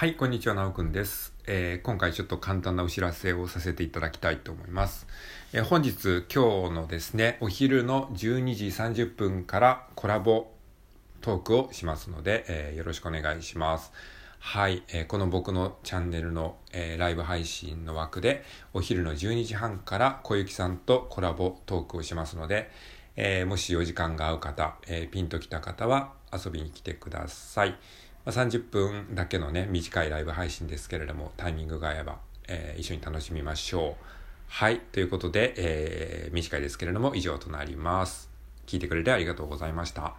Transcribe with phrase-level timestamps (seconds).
[0.00, 5.06] はい、こんにちは、なおくんです、えー、今回ちょっと簡単なお知らせをさせていただきたいと思います。
[5.52, 10.52] えー、本日、今日のですね、お昼の12時30分からコラボ
[11.20, 13.92] トークをしますので、えー、よろしくお願いします。
[14.38, 22.70] はい、えー、この僕のチャンネルの、えー、ライブ配信の枠で、お昼の12時半から小雪さんとコラボトークをしますので、
[23.16, 27.76] えー、もしお時間が合う方、えピンときた方は遊びに来てください。
[28.24, 34.04] ま、30分だけのね、短いライブ配信ですけれども、タイミングが合えば、えー、一緒に楽しみましょう。
[34.48, 34.80] はい。
[34.80, 38.30] ということで、えー、短いですけれども、以上となります。
[38.66, 40.14] 聞いてくれてありがとうございました。